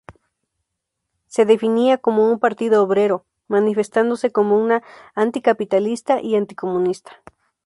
Se 1.27 1.45
definía 1.45 1.99
como 1.99 2.27
un 2.27 2.39
partido 2.39 2.81
"obrero", 2.81 3.23
manifestándose 3.47 4.31
como 4.31 4.67
anticapitalista 5.13 6.21
y 6.21 6.35
anticomunista. 6.37 7.11